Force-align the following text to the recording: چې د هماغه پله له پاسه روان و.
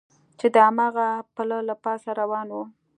چې 0.39 0.47
د 0.53 0.55
هماغه 0.67 1.07
پله 1.35 1.57
له 1.69 1.75
پاسه 1.83 2.09
روان 2.21 2.47
و. 2.51 2.55